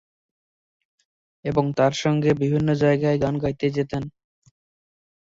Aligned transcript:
এবং 1.45 1.65
তার 1.77 1.93
সঙ্গেই 2.01 2.35
বিভিন্ন 2.41 2.69
জায়গায় 2.83 3.17
গান 3.23 3.35
গাইতে 3.43 3.65
যেতেন। 3.77 4.03